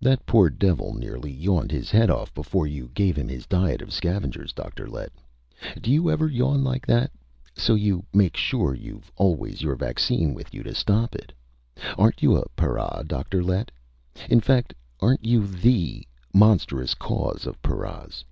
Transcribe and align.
"That 0.00 0.24
poor 0.24 0.48
devil 0.48 0.94
nearly 0.94 1.30
yawned 1.30 1.70
his 1.70 1.90
head 1.90 2.08
off 2.08 2.32
before 2.32 2.66
you 2.66 2.88
gave 2.94 3.18
him 3.18 3.28
his 3.28 3.44
diet 3.44 3.82
of 3.82 3.92
scavengers, 3.92 4.54
Dr. 4.54 4.88
Lett. 4.88 5.12
Do 5.82 5.90
you 5.92 6.10
ever 6.10 6.26
yawn 6.28 6.64
like 6.64 6.86
that... 6.86 7.10
so 7.58 7.74
you 7.74 8.02
make 8.10 8.38
sure 8.38 8.72
you've 8.74 9.12
always 9.16 9.60
your 9.60 9.74
vaccine 9.76 10.32
with 10.32 10.54
you 10.54 10.62
to 10.62 10.74
stop 10.74 11.14
it? 11.14 11.34
Aren't 11.98 12.22
you 12.22 12.36
a 12.36 12.48
para, 12.56 13.04
Dr. 13.06 13.42
Lett? 13.44 13.70
In 14.30 14.40
fact, 14.40 14.72
aren't 14.98 15.26
you 15.26 15.46
the... 15.46 16.06
monstrous 16.32 16.94
cause 16.94 17.44
of... 17.44 17.60
paras?" 17.60 18.24